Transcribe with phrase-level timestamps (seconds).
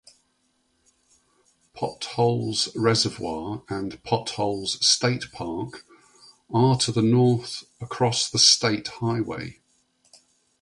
[1.75, 5.85] Potholes Reservoir and Potholes State Park
[6.51, 9.59] are to the north across the state highway.